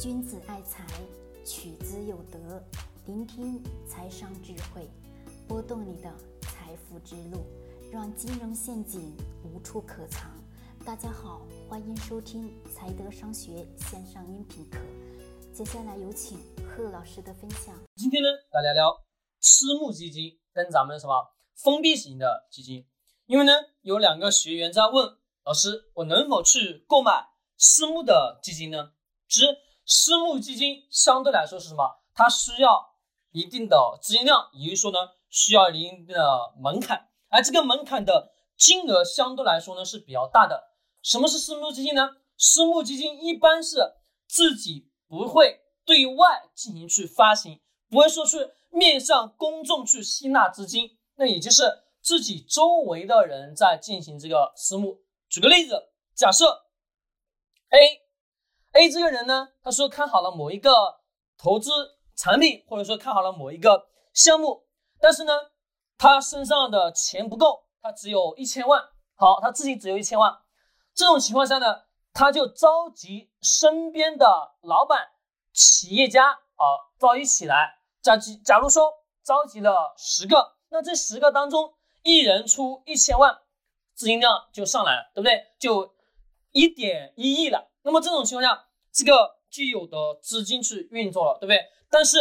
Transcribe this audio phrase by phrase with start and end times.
[0.00, 0.84] 君子爱财，
[1.46, 2.60] 取之有德。
[3.06, 4.90] 聆听财商智慧，
[5.46, 7.46] 拨动你的财富之路，
[7.92, 10.32] 让金融陷阱无处可藏。
[10.84, 14.78] 大家好，欢迎收听财德商学线上音频课。
[15.52, 17.72] 接下来有请贺老师的分享。
[17.94, 19.04] 今天呢，来聊聊
[19.38, 22.84] 私募基金跟咱们什么封闭型的基金。
[23.26, 23.52] 因为呢，
[23.82, 28.90] 有两个学员在问老师，我能否去购买私募的基金呢？
[29.28, 29.46] 其实
[29.86, 31.84] 私募基金相对来说是什么？
[32.14, 32.94] 它需要
[33.32, 34.98] 一定的资金量，也就是说呢，
[35.28, 40.62] 需要一定的门槛，而这个门槛的金额相对来说呢是比较大的。
[41.02, 42.10] 什么是私募基金呢？
[42.36, 43.94] 私募基金一般是
[44.26, 51.84] 自己不会对外进行去发行，不会说去面向公众去吸纳资金，那也就是。
[52.04, 54.98] 自己周围的人在进行这个私募。
[55.30, 56.44] 举个例子，假设
[57.70, 58.03] A
[58.74, 60.70] A 这个人呢，他说看好了某一个
[61.38, 61.70] 投资
[62.16, 64.66] 产品，或者说看好了某一个项目，
[65.00, 65.32] 但是呢，
[65.96, 68.82] 他身上的钱不够，他只有一千万。
[69.14, 70.38] 好，他自己只有一千万。
[70.92, 74.26] 这种情况下呢，他就召集身边的
[74.62, 75.06] 老板、
[75.52, 76.64] 企业家啊，
[76.98, 77.78] 到一起来。
[78.02, 81.74] 假假如说召集了十个，那这十个当中。
[82.02, 83.38] 一人出一千万，
[83.94, 85.46] 资金量就上来了，对不对？
[85.58, 85.94] 就
[86.52, 87.70] 一点一亿了。
[87.94, 91.60] 那么这种情况下，这个既有的资金去运作了，对不对？
[91.88, 92.18] 但是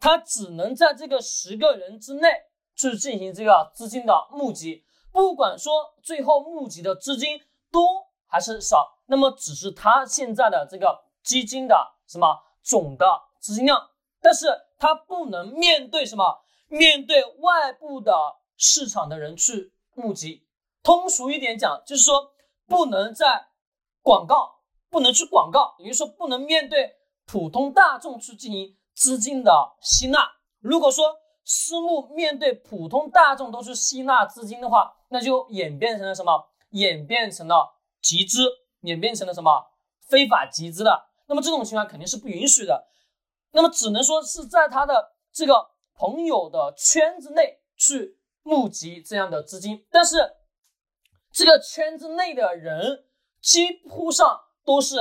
[0.00, 2.28] 他只能在这个十个人之内
[2.74, 13.06] 去进行这个资金的募集，不管说最后募集的资金多还是少，那么只是他现在的这个基金的什么总的
[13.38, 14.48] 资金量，但是
[14.80, 18.12] 他不能面对什么，面对外部的。
[18.56, 20.46] 市场的人去募集，
[20.80, 22.32] 通俗一点讲，就是说
[22.66, 23.48] 不能在
[24.00, 24.60] 广告，
[24.94, 26.92] 不能去广告，也就是说不能面对
[27.26, 30.30] 普通大众去进行资金的吸纳。
[30.60, 36.46] 如果说私募面对普通大众都是吸纳资金的话，那就演变成了什么？
[36.70, 38.48] 演变成了集资，
[38.82, 39.66] 演变成了什么？
[40.08, 41.06] 非法集资的。
[41.26, 42.86] 那么这种情况肯定是不允许的。
[43.50, 48.20] 那么只能说是在他的这个朋友的圈子内去。
[48.46, 50.18] 募集这样的资金，但是
[51.32, 53.06] 这个圈子内的人
[53.40, 54.98] 几乎上都是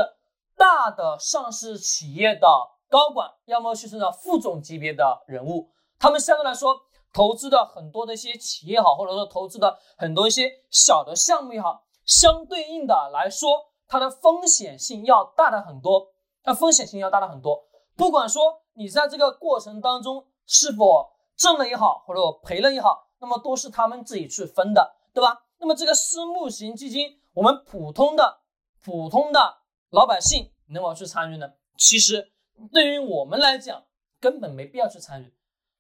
[0.56, 2.48] 大的上市企业的
[2.90, 5.72] 高管，要么就是呢副总级别的人物。
[6.00, 6.76] 他们相对来说
[7.14, 13.50] 投资的很多的一些企业好，或者说投资的很多一些小的项目也好，相对应的来说，
[13.88, 16.14] 它的风险性要大的很多。
[16.44, 17.64] 它风险性要大的很多。
[17.96, 23.08] 不管说你在这个过程当中是否挣了也好，或者赔了也好。
[23.20, 25.46] 那么都是他们自己去分的，对吧？
[25.60, 28.42] 那么这个私募型基金，我们普通的
[28.84, 31.54] 普通的老百姓能否去参与呢？
[31.78, 32.32] 其实
[32.72, 33.86] 对于我们来讲，
[34.20, 35.34] 根本没必要去参与。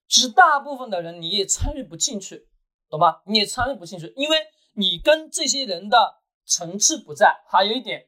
[0.07, 2.47] 其实大部分的人你也参与不进去，
[2.89, 3.21] 懂吧？
[3.25, 4.37] 你也参与不进去，因为
[4.73, 7.43] 你跟这些人的层次不在。
[7.47, 8.07] 还有一点，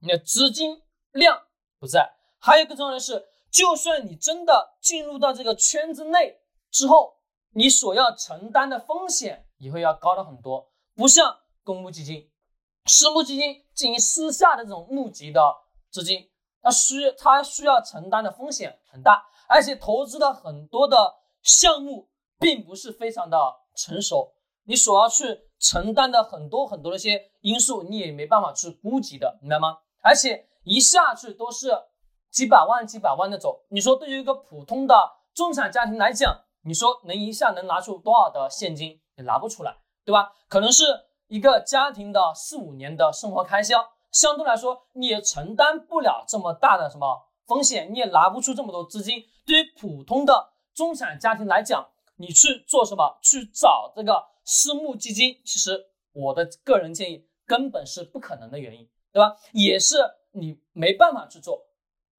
[0.00, 1.46] 你的资金量
[1.78, 2.14] 不在。
[2.38, 6.40] 还有更重要的是，就算你真的进入到这个圈子内
[6.70, 7.18] 之后，
[7.52, 12.30] 你所要承担的风险也会要高的很多，不像公募基金、
[12.86, 15.40] 私募基金进行私下的这种募集的
[15.90, 16.30] 资金，
[16.62, 22.08] 它需它需要承担的风险很大，而且投资的很多的项目
[22.38, 23.38] 并不是非常的
[23.76, 24.32] 成熟，
[24.64, 29.78] 你所要去承担的很多很多的一些因素，你也没办法去估计的，明白吗？
[30.02, 31.70] 而且一下去都是
[32.30, 34.94] 几百万、几百万的走，你说对于一个普通的
[35.34, 40.32] 中产家庭来讲，你说能一下能拿出多少的现金也拿不出来，对吧？
[40.48, 40.84] 可能是
[41.28, 49.24] 一个家庭的四五年的生活开销，相对来说你也承担不了这么大的什么风险，你也拿不出这么多资金。
[49.46, 53.18] 对于普通的中产家庭来讲，你去做什么？
[53.22, 59.36] 去找这个私募基金，其实我的个人建议根本是不可能的原因，对吧？
[59.52, 59.96] 也是
[60.32, 61.66] 你没办法去做。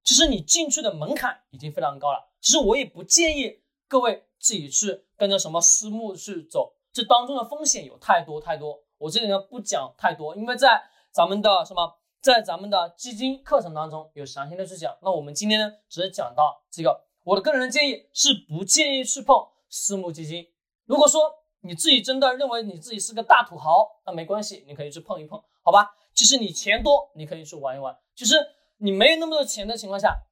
[0.03, 2.32] 其实你进去的门槛已经非常高了。
[2.40, 4.26] 其实我也不建议各位。
[4.41, 8.84] 自己去跟着什么私募去走，这当中的风险有太多太多。
[8.97, 10.82] 我这里呢不讲太多，因为在
[11.12, 14.97] 咱们的什么，在咱们的基金课程当中有详细的去讲。
[15.02, 17.06] 那我们今天呢，只是讲到这个。
[17.24, 19.36] 我的个人建议是不建议去碰
[19.70, 20.47] 私募基金。
[20.86, 21.22] 如果说
[21.62, 25.96] 你自己真的认为你自己是个大土豪，那没关系，你可以去碰一碰，好吧？
[26.14, 27.96] 其实你钱多，你可以去玩一玩。
[28.16, 28.36] 其实
[28.78, 30.24] 你没有那么多钱的情况下，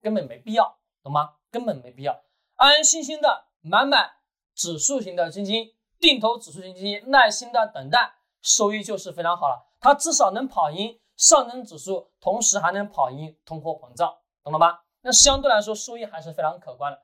[0.00, 1.36] 根本没必要，懂吗？
[1.50, 2.22] 根本没必要。
[2.56, 4.12] 安安心心的买买
[4.54, 9.68] 指数型的基金，定投指数型基金，耐心的等待，收益就是非常好了。
[9.78, 14.12] 它至少能跑赢上证指数，同时还能跑赢通货膨胀。
[14.42, 14.80] 懂了吗？
[15.02, 16.98] 那相对来说收益还是非常可观的。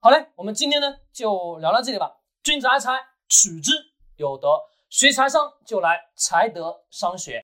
[0.00, 2.16] 好嘞，我们今天呢就聊到这里吧。
[2.42, 2.92] 君子爱财，
[3.28, 3.72] 取之
[4.16, 4.48] 有德。
[4.90, 7.40] 学财商就来财德商学。